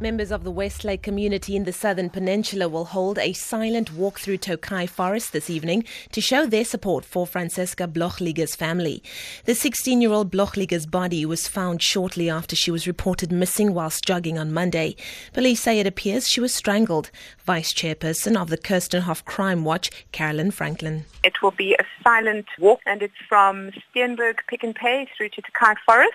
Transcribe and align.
Members 0.00 0.32
of 0.32 0.42
the 0.42 0.50
Westlake 0.50 1.02
community 1.02 1.54
in 1.54 1.62
the 1.62 1.72
Southern 1.72 2.10
Peninsula 2.10 2.68
will 2.68 2.86
hold 2.86 3.16
a 3.16 3.32
silent 3.32 3.94
walk 3.94 4.18
through 4.18 4.38
Tokai 4.38 4.86
Forest 4.86 5.32
this 5.32 5.48
evening 5.48 5.84
to 6.10 6.20
show 6.20 6.46
their 6.46 6.64
support 6.64 7.04
for 7.04 7.28
Franziska 7.28 7.86
Blochliger's 7.86 8.56
family. 8.56 9.04
The 9.44 9.54
16 9.54 10.00
year 10.00 10.10
old 10.10 10.32
Blochliger's 10.32 10.86
body 10.86 11.24
was 11.24 11.46
found 11.46 11.80
shortly 11.80 12.28
after 12.28 12.56
she 12.56 12.72
was 12.72 12.88
reported 12.88 13.30
missing 13.30 13.72
whilst 13.72 14.04
jogging 14.04 14.36
on 14.36 14.52
Monday. 14.52 14.96
Police 15.32 15.60
say 15.60 15.78
it 15.78 15.86
appears 15.86 16.28
she 16.28 16.40
was 16.40 16.52
strangled. 16.52 17.12
Vice 17.44 17.72
chairperson 17.72 18.36
of 18.36 18.50
the 18.50 18.58
Kirstenhof 18.58 19.24
Crime 19.24 19.64
Watch, 19.64 19.92
Carolyn 20.10 20.50
Franklin. 20.50 21.04
It 21.22 21.40
will 21.40 21.52
be 21.52 21.74
a 21.74 21.84
silent 22.02 22.46
walk 22.58 22.80
and 22.84 23.00
it's 23.00 23.14
from 23.28 23.70
Steenberg 23.70 24.38
Pick 24.48 24.64
and 24.64 24.74
Pay 24.74 25.06
through 25.16 25.28
to 25.28 25.42
Tokai 25.42 25.74
Forest. 25.86 26.14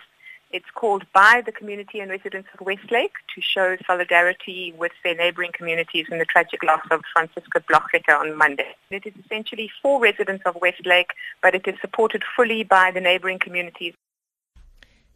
It's 0.52 0.70
called 0.74 1.06
by 1.14 1.44
the 1.46 1.52
community 1.52 2.00
and 2.00 2.10
residents 2.10 2.50
of 2.56 2.66
Westlake 2.66 3.14
to 3.36 3.42
show 3.42 3.78
solidarity 3.86 4.74
with 4.76 4.92
their 5.04 5.14
neighbouring 5.14 5.52
communities 5.54 6.08
in 6.10 6.18
the 6.18 6.26
tragic 6.26 6.64
loss 6.64 6.82
of 6.90 7.02
Franziska 7.14 7.60
Blochliger 7.60 8.20
on 8.20 8.36
Monday. 8.36 8.76
It 8.90 9.06
is 9.06 9.14
essentially 9.24 9.70
for 9.80 10.02
residents 10.02 10.44
of 10.48 10.56
Westlake, 10.60 11.12
but 11.44 11.54
it 11.54 11.68
is 11.68 11.76
supported 11.82 12.24
fully 12.36 12.64
by 12.64 12.90
the 12.90 13.00
neighbouring 13.00 13.38
communities. 13.38 13.94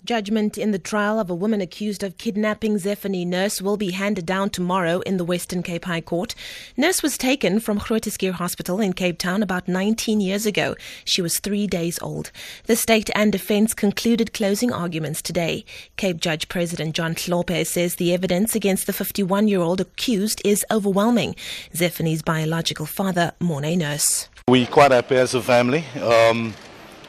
Judgment 0.05 0.57
in 0.57 0.71
the 0.71 0.79
trial 0.79 1.17
of 1.17 1.29
a 1.29 1.35
woman 1.35 1.61
accused 1.61 2.03
of 2.03 2.17
kidnapping 2.17 2.75
Zephany 2.75 3.25
Nurse 3.25 3.61
will 3.61 3.77
be 3.77 3.91
handed 3.91 4.25
down 4.25 4.49
tomorrow 4.49 4.99
in 5.01 5.15
the 5.15 5.23
Western 5.23 5.63
Cape 5.63 5.85
High 5.85 6.01
Court. 6.01 6.35
Nurse 6.75 7.01
was 7.01 7.17
taken 7.17 7.61
from 7.61 7.79
Groote 7.79 8.11
Schuur 8.11 8.33
Hospital 8.33 8.81
in 8.81 8.91
Cape 8.91 9.17
Town 9.17 9.41
about 9.41 9.69
19 9.69 10.19
years 10.19 10.45
ago. 10.45 10.75
She 11.05 11.21
was 11.21 11.39
three 11.39 11.67
days 11.67 11.99
old. 12.01 12.31
The 12.65 12.75
state 12.75 13.11
and 13.15 13.31
defense 13.31 13.73
concluded 13.73 14.33
closing 14.33 14.73
arguments 14.73 15.21
today. 15.21 15.63
Cape 15.95 16.19
Judge 16.19 16.49
President 16.49 16.95
John 16.95 17.15
Hlophe 17.15 17.65
says 17.65 17.95
the 17.95 18.13
evidence 18.13 18.55
against 18.55 18.87
the 18.87 18.93
51 18.93 19.47
year 19.47 19.61
old 19.61 19.79
accused 19.79 20.41
is 20.43 20.65
overwhelming. 20.69 21.33
Zephany's 21.73 22.21
biological 22.21 22.85
father, 22.85 23.31
Morne 23.39 23.77
Nurse. 23.77 24.27
We're 24.49 24.67
quite 24.67 24.91
happy 24.91 25.15
as 25.15 25.33
a 25.33 25.41
family. 25.41 25.85
Um, 26.01 26.53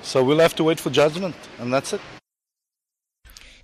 so 0.02 0.22
we'll 0.22 0.38
have 0.38 0.54
to 0.54 0.62
wait 0.62 0.78
for 0.78 0.90
judgment, 0.90 1.34
and 1.58 1.72
that's 1.74 1.92
it. 1.92 2.00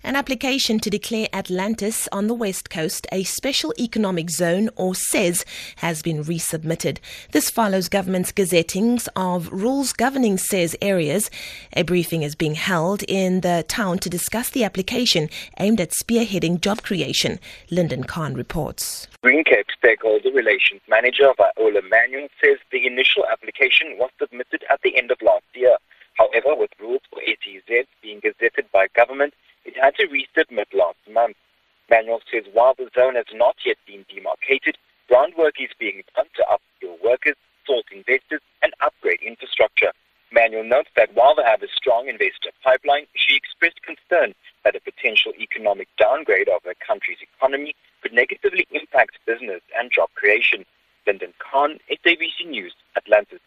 An 0.02 0.16
application 0.16 0.80
to 0.80 0.88
declare 0.88 1.28
Atlantis 1.30 2.08
on 2.10 2.26
the 2.26 2.32
west 2.32 2.70
coast 2.70 3.06
a 3.12 3.22
special 3.24 3.74
economic 3.78 4.30
zone 4.30 4.70
or 4.74 4.94
SEZ 4.94 5.44
has 5.76 6.00
been 6.00 6.24
resubmitted. 6.24 6.98
This 7.32 7.50
follows 7.50 7.90
government's 7.90 8.32
gazettings 8.32 9.08
of 9.14 9.52
rules 9.52 9.92
governing 9.92 10.38
SEZ 10.38 10.74
areas. 10.80 11.30
A 11.74 11.82
briefing 11.82 12.22
is 12.22 12.34
being 12.34 12.54
held 12.54 13.02
in 13.08 13.42
the 13.42 13.62
town 13.68 13.98
to 13.98 14.08
discuss 14.08 14.48
the 14.48 14.64
application 14.64 15.28
aimed 15.58 15.82
at 15.82 15.90
spearheading 15.90 16.62
job 16.62 16.82
creation. 16.82 17.38
Lyndon 17.70 18.04
Khan 18.04 18.32
reports. 18.32 19.06
Green 19.20 19.44
Cape 19.44 19.66
Stakeholder 19.76 20.32
Relations 20.32 20.80
Manager 20.88 21.34
Viola 21.36 21.82
Manuel 21.90 22.28
says 22.42 22.56
the 22.72 22.86
initial 22.86 23.26
application 23.30 23.98
was 23.98 24.10
submitted 24.18 24.64
at 24.70 24.80
the 24.80 24.96
end 24.96 25.10
of 25.10 25.20
last 25.20 25.44
year. 25.52 25.76
However, 26.14 26.54
with 26.54 26.70
rules 26.80 27.02
for 27.10 27.20
ATZ 27.20 27.84
being 28.02 28.20
gazetted 28.20 28.70
by 28.72 28.86
government, 28.94 29.34
it 29.64 29.76
had 29.76 29.94
to 29.96 30.06
resubmit 30.08 30.72
last 30.72 30.98
month. 31.10 31.36
Manuel 32.00 32.22
says 32.32 32.44
while 32.54 32.72
the 32.72 32.88
zone 32.96 33.14
has 33.14 33.28
not 33.34 33.56
yet 33.66 33.76
been 33.86 34.06
demarcated, 34.08 34.78
groundwork 35.06 35.60
is 35.60 35.68
being 35.78 36.02
done 36.16 36.24
to 36.34 36.42
upskill 36.48 36.96
workers, 37.04 37.36
source 37.66 37.84
investors, 37.92 38.40
and 38.62 38.72
upgrade 38.80 39.20
infrastructure. 39.20 39.92
Manuel 40.32 40.64
notes 40.64 40.88
that 40.96 41.12
while 41.12 41.34
they 41.34 41.44
have 41.44 41.62
a 41.62 41.68
strong 41.68 42.08
investor 42.08 42.56
pipeline, 42.64 43.04
she 43.14 43.36
expressed 43.36 43.82
concern 43.82 44.32
that 44.64 44.74
a 44.74 44.80
potential 44.80 45.32
economic 45.38 45.88
downgrade 45.98 46.48
of 46.48 46.62
the 46.64 46.74
country's 46.80 47.20
economy 47.20 47.74
could 48.00 48.14
negatively 48.14 48.66
impact 48.70 49.18
business 49.26 49.60
and 49.78 49.92
job 49.92 50.08
creation. 50.14 50.64
Lyndon 51.06 51.34
Khan, 51.36 51.80
SABC 51.92 52.48
News, 52.48 52.72
Atlantis. 52.96 53.40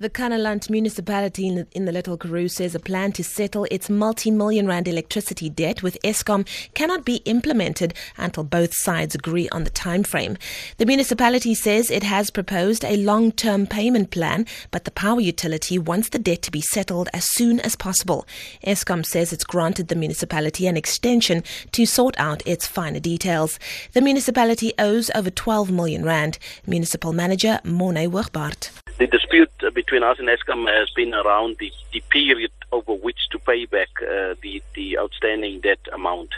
The 0.00 0.08
Kannaland 0.08 0.70
municipality 0.70 1.46
in 1.46 1.56
the, 1.56 1.66
in 1.72 1.84
the, 1.84 1.92
Little 1.92 2.16
Karoo 2.16 2.48
says 2.48 2.74
a 2.74 2.80
plan 2.80 3.12
to 3.12 3.22
settle 3.22 3.66
its 3.70 3.90
multi-million 3.90 4.66
rand 4.66 4.88
electricity 4.88 5.50
debt 5.50 5.82
with 5.82 5.98
Eskom 6.02 6.48
cannot 6.72 7.04
be 7.04 7.16
implemented 7.26 7.92
until 8.16 8.42
both 8.42 8.72
sides 8.72 9.14
agree 9.14 9.46
on 9.50 9.64
the 9.64 9.68
time 9.68 10.02
frame. 10.02 10.38
The 10.78 10.86
municipality 10.86 11.54
says 11.54 11.90
it 11.90 12.02
has 12.02 12.30
proposed 12.30 12.82
a 12.82 12.96
long-term 12.96 13.66
payment 13.66 14.10
plan, 14.10 14.46
but 14.70 14.86
the 14.86 14.90
power 14.90 15.20
utility 15.20 15.78
wants 15.78 16.08
the 16.08 16.18
debt 16.18 16.40
to 16.44 16.50
be 16.50 16.62
settled 16.62 17.10
as 17.12 17.28
soon 17.28 17.60
as 17.60 17.76
possible. 17.76 18.26
Eskom 18.66 19.04
says 19.04 19.34
it's 19.34 19.44
granted 19.44 19.88
the 19.88 19.96
municipality 19.96 20.66
an 20.66 20.78
extension 20.78 21.44
to 21.72 21.84
sort 21.84 22.18
out 22.18 22.42
its 22.46 22.66
finer 22.66 23.00
details. 23.00 23.58
The 23.92 24.00
municipality 24.00 24.72
owes 24.78 25.10
over 25.14 25.28
12 25.28 25.70
million 25.70 26.06
rand. 26.06 26.38
Municipal 26.66 27.12
manager 27.12 27.60
Morne 27.64 28.10
Wigbart. 28.10 28.70
The 29.00 29.06
dispute 29.06 29.50
between 29.72 30.02
us 30.02 30.18
and 30.18 30.28
Eskom 30.28 30.68
has 30.68 30.90
been 30.90 31.14
around 31.14 31.56
the, 31.58 31.72
the 31.90 32.02
period 32.10 32.50
over 32.70 32.92
which 32.92 33.30
to 33.30 33.38
pay 33.38 33.64
back 33.64 33.88
uh, 34.02 34.34
the, 34.42 34.62
the 34.74 34.98
outstanding 34.98 35.60
debt 35.60 35.78
amount. 35.94 36.28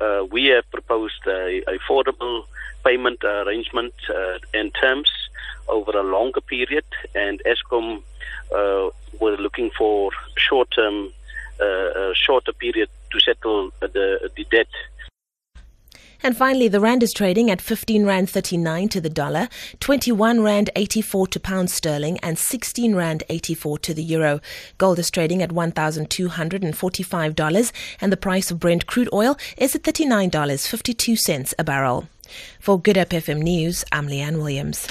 Uh, 0.00 0.24
we 0.30 0.44
have 0.44 0.70
proposed 0.70 1.26
a, 1.26 1.60
affordable 1.66 2.44
payment 2.84 3.24
arrangement 3.24 3.94
uh, 4.08 4.38
and 4.54 4.72
terms 4.74 5.10
over 5.66 5.90
a 5.98 6.04
longer 6.04 6.40
period, 6.40 6.84
and 7.16 7.42
Eskom 7.44 8.00
uh, 8.54 8.90
were 9.20 9.36
looking 9.38 9.72
for 9.76 10.12
short-term, 10.36 11.08
uh, 11.60 12.12
shorter 12.14 12.52
period 12.52 12.90
to 13.10 13.18
settle 13.18 13.72
the, 13.80 14.30
the 14.36 14.44
debt 14.52 14.68
and 16.22 16.36
finally, 16.36 16.68
the 16.68 16.80
rand 16.80 17.02
is 17.02 17.12
trading 17.12 17.50
at 17.50 17.60
15 17.60 18.04
rand 18.04 18.30
39 18.30 18.88
to 18.90 19.00
the 19.00 19.08
dollar, 19.08 19.48
21 19.80 20.42
rand 20.42 20.70
84 20.76 21.26
to 21.28 21.40
pound 21.40 21.70
sterling, 21.70 22.18
and 22.20 22.38
16 22.38 22.94
rand 22.94 23.24
84 23.28 23.78
to 23.78 23.94
the 23.94 24.02
euro. 24.02 24.40
Gold 24.78 24.98
is 24.98 25.10
trading 25.10 25.42
at 25.42 25.50
$1,245, 25.50 27.72
and 28.00 28.12
the 28.12 28.16
price 28.16 28.50
of 28.50 28.60
Brent 28.60 28.86
crude 28.86 29.10
oil 29.12 29.36
is 29.56 29.74
at 29.74 29.82
$39.52 29.82 31.54
a 31.58 31.64
barrel. 31.64 32.08
For 32.60 32.80
Good 32.80 32.96
Hope 32.96 33.10
FM 33.10 33.42
News, 33.42 33.84
I'm 33.92 34.08
Leanne 34.08 34.38
Williams. 34.38 34.88